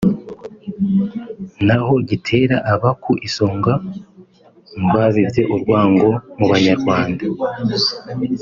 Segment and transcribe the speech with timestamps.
[1.65, 3.73] naho Gitera aba ku isonga
[4.79, 7.23] mu babibye urwango mu Banyarwanda